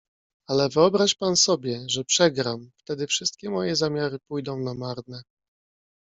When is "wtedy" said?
2.77-3.07